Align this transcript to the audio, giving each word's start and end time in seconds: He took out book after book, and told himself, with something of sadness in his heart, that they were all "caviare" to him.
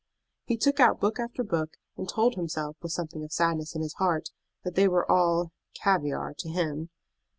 He 0.45 0.57
took 0.57 0.79
out 0.79 0.99
book 0.99 1.19
after 1.19 1.43
book, 1.43 1.75
and 1.95 2.09
told 2.09 2.33
himself, 2.33 2.75
with 2.81 2.91
something 2.91 3.23
of 3.23 3.31
sadness 3.31 3.75
in 3.75 3.83
his 3.83 3.93
heart, 3.99 4.29
that 4.63 4.73
they 4.73 4.87
were 4.87 5.05
all 5.11 5.51
"caviare" 5.75 6.33
to 6.39 6.49
him. 6.49 6.89